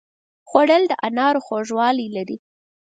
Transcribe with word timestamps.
خوړل 0.49 0.83
د 0.87 0.93
انارو 1.07 1.39
خوږوالی 1.45 2.07
لري 2.15 2.37